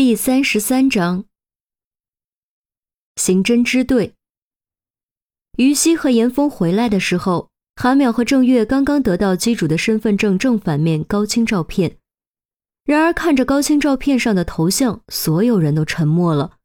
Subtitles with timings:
[0.00, 1.26] 第三十三章，
[3.16, 4.14] 刑侦支队。
[5.58, 11.98] 于西和严峰回来的时候，韩淼和郑月刚刚得到机主的身份证正反面高清照片。
[12.86, 16.56] 然而，看着高清照片上的头像，所有人都沉默了。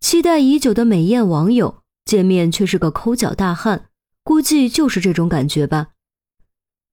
[0.00, 3.88] 期待已久的美艳网友见面却是个抠脚大汉，
[4.22, 5.92] 估计就是这种感觉吧。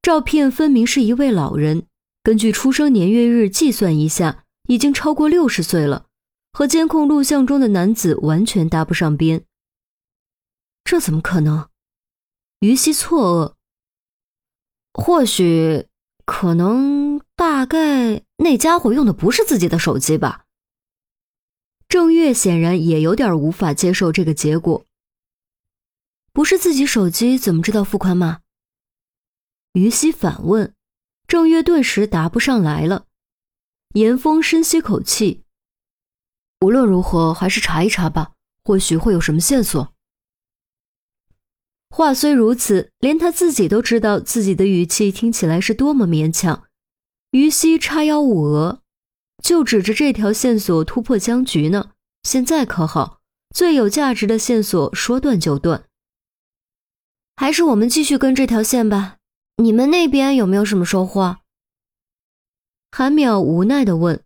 [0.02, 1.86] 照片分明是一位老人，
[2.24, 4.46] 根据出生年月日计算一下。
[4.70, 6.06] 已经超过六十岁了，
[6.54, 9.44] 和监控录像中的男子完全搭不上边。
[10.84, 11.68] 这怎么可能？
[12.60, 13.56] 于西错
[14.94, 15.02] 愕。
[15.02, 15.88] 或许，
[16.24, 20.46] 可能，大概那家伙用的不是自己的手机吧。
[21.88, 24.86] 郑月显然也有点无法接受这个结果。
[26.32, 28.42] 不是自己手机，怎么知道付款码？
[29.74, 30.76] 于西反问。
[31.28, 33.08] 郑月顿时答不上来了。
[33.94, 35.44] 严峰深吸口气。
[36.62, 39.94] 无论如何，还是查一查吧，或许会有什么线索。
[41.90, 46.66] 话虽如此，连他自己都知道自己的语气听起来是多么勉强。
[47.32, 48.82] 于西叉腰捂额，
[49.42, 51.92] 就指着这条线索突破僵局呢。
[52.24, 53.20] 现在可好，
[53.56, 55.86] 最有价值的线索说断就断。
[57.36, 59.18] 还是我们继续跟这条线吧。
[59.58, 61.39] 你们那边有没有什么收获？
[62.92, 64.22] 韩淼无奈地问：“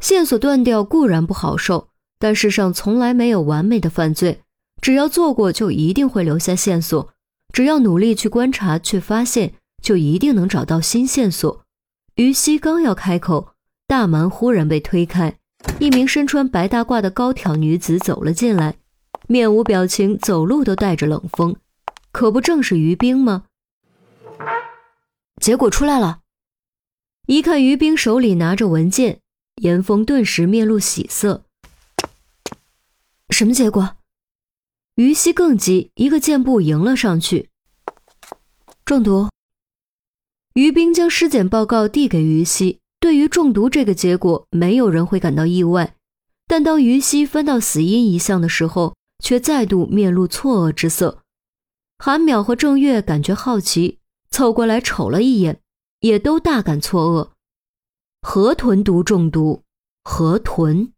[0.00, 4.42] 线索断掉固然不好受，但世上从来没有完美的犯罪。
[4.80, 7.10] 只要做过，就一定会留下线索；
[7.52, 11.64] 只要努力去观察，却发现，就一定能找到新线索。”
[12.16, 13.54] 于西刚要开口，
[13.86, 15.38] 大门忽然被推开，
[15.80, 18.76] 一名身穿白大褂的高挑女子走了进来，
[19.28, 21.56] 面无表情，走路都带着冷风。
[22.10, 23.44] 可不正是于冰吗？
[25.40, 26.21] 结果出来了。
[27.26, 29.20] 一看于冰手里拿着文件，
[29.62, 31.44] 严峰顿时面露喜色。
[33.30, 33.96] 什么结果？
[34.96, 37.48] 于西更急，一个箭步迎了上去。
[38.84, 39.28] 中毒。
[40.54, 42.80] 于冰将尸检报告递给于西。
[43.00, 45.96] 对于中毒这个结果，没有人会感到意外。
[46.46, 51.22] 但当于西翻到死因一项的时候，却再度面露错愕之色。
[51.98, 53.98] 韩淼和郑月感觉好奇，
[54.30, 55.61] 凑过来瞅了一眼。
[56.02, 57.30] 也都大感错愕，
[58.28, 59.62] 河豚毒中毒，
[60.02, 60.90] 河豚，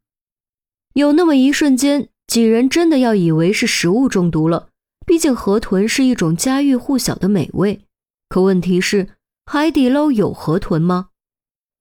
[0.94, 4.70] 有那么一瞬间，几人真的要以为是食物中毒了。
[5.06, 7.84] 毕竟河豚是一种家喻户晓的美味。
[8.30, 9.10] 可问题是，
[9.44, 11.10] 海底捞有河豚吗？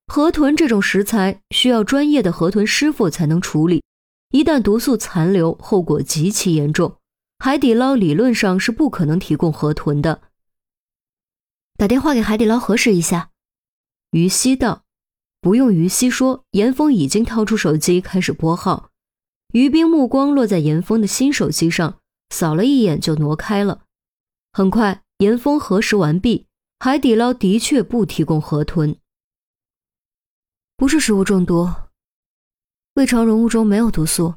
[0.08, 3.82] 河豚这种食材需要专业的河豚师傅才能处理，
[4.32, 6.98] 一旦毒素残留，后果极其严重。
[7.40, 10.24] 海底捞理论上是不可能提供河豚的。
[11.78, 13.32] 打电话给海底捞核实一下。
[14.12, 14.84] 于西道
[15.42, 18.92] ：“不用。”于西说：“严峰已经掏出手机开始拨号。”
[19.54, 23.86] 于冰目光落在严峰的新手机上，扫了一眼就挪开了。
[24.52, 26.48] 很快，严峰核实完毕，
[26.80, 28.98] 海底捞的确不提供河豚，
[30.78, 31.70] 不是食物中毒，
[32.94, 34.36] 胃肠溶物中没有毒素。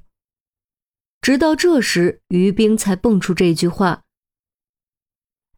[1.21, 4.05] 直到这时，于冰才蹦出这句话。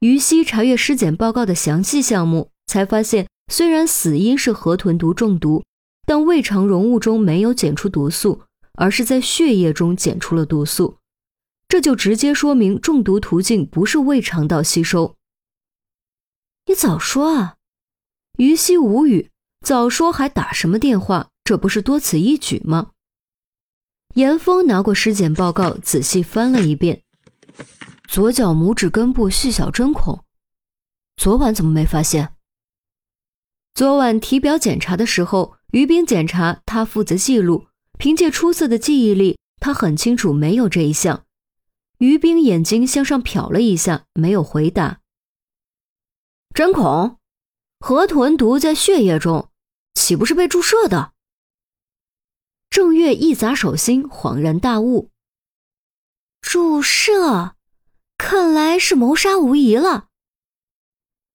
[0.00, 5.64] 于西查阅尸检报告的详细项目，才发现，虽然死因是河豚毒中毒，
[6.06, 8.42] 但胃肠溶物中没有检出毒素，
[8.74, 10.98] 而是在血液中检出了毒素。
[11.68, 15.16] 这就直接说明中毒途径不是胃肠道吸收。
[16.66, 17.56] 你早说啊！
[18.38, 19.30] 于西无语，
[19.66, 21.28] 早说还打什么电话？
[21.42, 22.92] 这不是多此一举吗？
[24.14, 27.02] 严峰拿过尸检报告，仔细翻了一遍。
[28.08, 30.24] 左脚拇指根部细小针孔，
[31.16, 32.34] 昨晚怎么没发现？
[33.74, 37.68] 昨晚体表检查的时候，于冰检查，他负责记录。
[37.98, 41.26] 凭借出色的记忆力，他很清楚没有这一项。
[41.98, 45.00] 于冰眼睛向上瞟了一下，没有回答。
[46.54, 47.18] 针孔，
[47.80, 49.50] 河豚毒在血液中，
[49.94, 51.12] 岂不是被注射的？
[52.70, 55.10] 郑月一砸手心，恍然大悟：
[56.40, 57.56] 注射。
[58.18, 60.08] 看来是谋杀无疑了。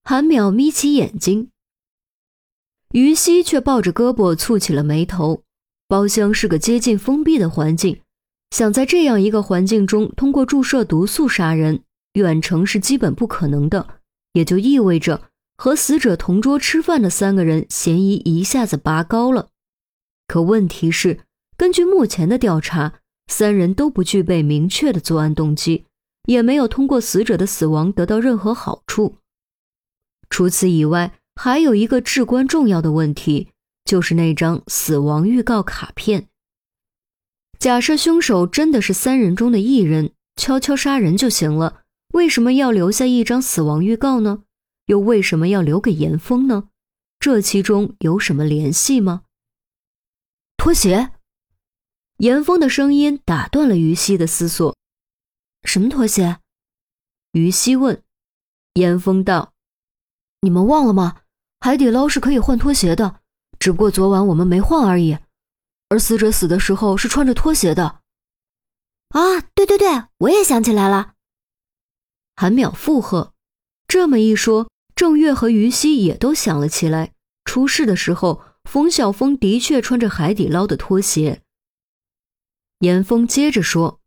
[0.04, 1.50] 韩淼眯起眼睛，
[2.92, 5.42] 于西却抱着胳膊蹙起了眉头。
[5.88, 8.02] 包厢是个接近封闭的环境，
[8.52, 11.84] 想在这样一个环境中通过注射毒素杀人，
[12.14, 14.00] 远程是基本不可能的。
[14.34, 19.50] 也就意味着和死者同桌吃饭的三个人嫌疑一下子拔高了。
[20.28, 21.22] 可问题是，
[21.56, 25.86] 根据目前的调查，三人都不具备明确的作案动机。
[26.26, 29.18] 也没有通过死者的死亡得到任何好处。
[30.30, 33.50] 除此以外，还有一个至关重要的问题：
[33.86, 36.28] 就是那张死亡预告卡片。
[37.60, 41.82] 假设凶手真的是三人中的一人，悄悄杀人就行了，
[42.14, 44.44] 为什么要留下一张死亡预告呢？
[44.88, 46.70] 又为什么要留给严峰呢？
[47.20, 49.22] 这其中有什么联系吗？
[50.58, 51.12] 拖鞋。
[52.18, 54.76] 严峰的声音打断了于西的思索。
[55.64, 56.40] 什么拖鞋？
[57.32, 58.04] 于西问。
[58.76, 59.54] 严峰道
[60.42, 61.22] ：“你们忘了吗？
[61.60, 63.22] 海底捞是可以换拖鞋的，
[63.60, 65.20] 只不过昨晚我们没换而已。
[65.90, 68.02] 而死者死的时候是穿着拖鞋的。”
[69.10, 71.14] 啊，对对对，我也想起来了。
[72.36, 73.34] 韩淼附和。
[73.88, 77.14] 这么一说，郑月和于西也都想了起来。
[77.46, 81.44] 出事的时候，冯晓峰的确穿着海底捞的拖鞋。
[82.80, 84.02] 严峰接着说：“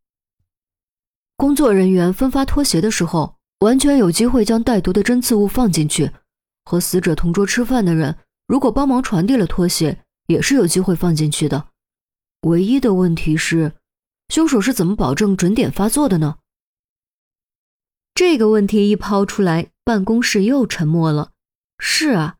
[1.36, 6.10] 工作人员分发拖鞋的时候，完全有机会将带毒的针刺物放进去。
[6.64, 8.16] 和死者同桌吃饭的人，
[8.46, 11.68] 如果帮忙传递了拖鞋，也是有机会放进去的。
[12.42, 13.72] 唯一的问题是，
[14.28, 16.38] 凶手是怎么保证准点发作的呢？”
[18.14, 21.32] 这个问题一抛出来，办公室又沉默了。
[21.78, 22.36] 是啊，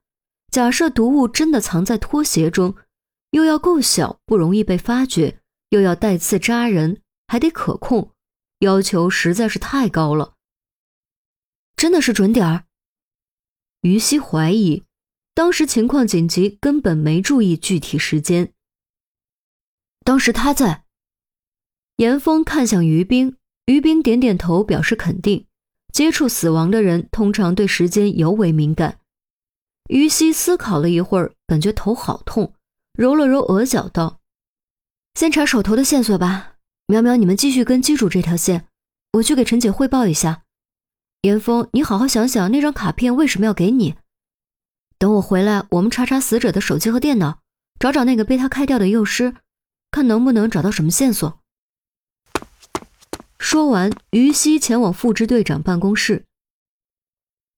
[0.51, 2.75] 假设毒物真的藏在拖鞋中，
[3.33, 5.39] 又要够小，不容易被发觉，
[5.69, 8.11] 又要带刺扎人，还得可控，
[8.61, 10.35] 要求实在是太高了。
[11.76, 12.64] 真的是准点儿？
[13.82, 14.85] 于西怀疑，
[15.35, 18.53] 当时情况紧急，根本没注意具体时间。
[20.05, 20.85] 当时他在。
[21.97, 23.37] 严峰看向于冰，
[23.67, 25.47] 于冰点点头，表示肯定。
[25.93, 29.00] 接触死亡的人通常对时间尤为敏感。
[29.88, 32.52] 于西思考了一会儿，感觉头好痛，
[32.93, 34.20] 揉了揉额角，道
[35.14, 36.56] ：“先查手头的线索吧。
[36.88, 38.69] 苗苗，你们继续跟机主这条线，
[39.15, 40.44] 我去给陈姐汇报一下。
[41.23, 43.97] 严峰，你好好想想那张卡片为什么要给你。
[44.97, 47.41] 等我回来，我们查查死者的手机和电脑，
[47.81, 49.35] 找找那个被他开掉的幼师，
[49.91, 51.41] 看能不能找到什么线索。”
[53.41, 56.25] 说完，于西前往副支队长办公室。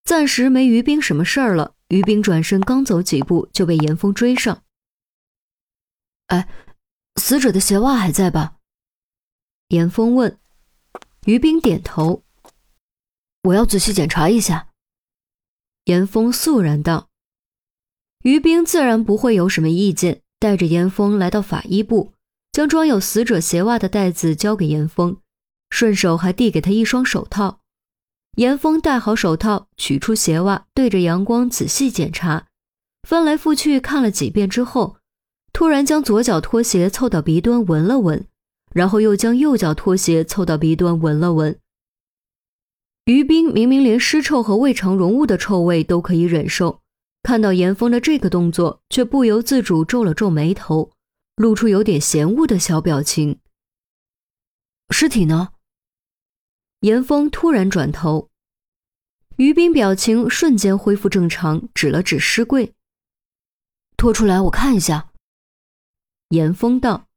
[0.04, 1.74] 暂时没于冰什么事儿了。
[1.88, 4.62] 于冰转身刚走几步，就被严峰追上。
[6.28, 6.48] 哎，
[7.16, 8.54] 死者的鞋袜还在吧？
[9.68, 10.38] 严峰问。
[11.26, 12.22] 于冰点头。
[13.42, 14.68] 我要仔细检查一下。
[15.84, 17.08] 严峰肃然道。
[18.22, 22.12] 于冰自然不会有什么意见，带着严峰来到法医部，
[22.52, 25.18] 将装有死者鞋袜的袋子交给严峰。
[25.70, 27.60] 顺手还递给他一双手套，
[28.36, 32.46] 严峰戴好手套，取出鞋袜，对着阳光仔细检查，
[33.06, 34.96] 翻来覆去看了几遍之后，
[35.52, 38.26] 突然将左脚拖鞋凑到鼻端闻了闻，
[38.70, 41.58] 然后又将右脚拖鞋凑到鼻端闻了闻。
[43.06, 46.82] 于冰明明连尸臭和未尝溶物的臭味都可以忍受，
[47.22, 50.92] 看到严峰的这个动作，却不由自主皱了皱眉头，
[51.36, 53.40] 露出有点嫌恶的小表情。
[54.90, 55.48] 尸体呢？
[56.80, 58.28] 严峰突然转头，
[59.36, 62.74] 于冰表情瞬间恢复正常，指了指尸柜
[63.96, 65.10] ：“拖出来，我看一下。”
[66.30, 67.07] 严峰道。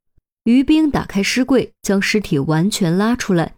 [0.44, 3.54] 于冰打开尸柜，将尸体完全拉出来。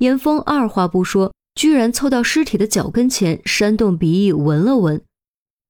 [0.00, 5.00] 严峰二话不说，居然凑到尸体的脚跟前，扇动鼻翼闻了闻。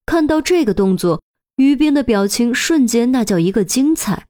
[0.07, 1.23] 看到这个动作，
[1.57, 4.27] 于冰的表情瞬间那叫一个精彩。